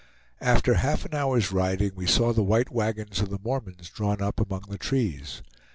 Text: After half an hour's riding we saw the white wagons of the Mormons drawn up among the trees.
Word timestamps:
After 0.39 0.73
half 0.73 1.05
an 1.05 1.13
hour's 1.13 1.51
riding 1.51 1.91
we 1.93 2.07
saw 2.07 2.33
the 2.33 2.41
white 2.41 2.71
wagons 2.71 3.19
of 3.21 3.29
the 3.29 3.37
Mormons 3.43 3.87
drawn 3.91 4.19
up 4.19 4.39
among 4.39 4.63
the 4.67 4.79
trees. 4.79 5.43